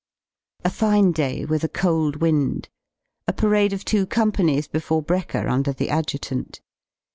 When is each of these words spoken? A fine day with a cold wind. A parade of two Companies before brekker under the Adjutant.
A 0.65 0.71
fine 0.71 1.11
day 1.11 1.45
with 1.45 1.63
a 1.63 1.69
cold 1.69 2.15
wind. 2.15 2.69
A 3.27 3.33
parade 3.33 3.71
of 3.71 3.85
two 3.85 4.07
Companies 4.07 4.67
before 4.67 5.03
brekker 5.03 5.47
under 5.47 5.71
the 5.73 5.91
Adjutant. 5.91 6.59